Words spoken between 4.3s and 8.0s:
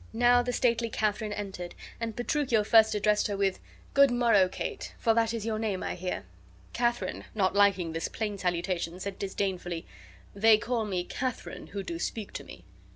Kate, for that is your name, I hear." Katharine, not liking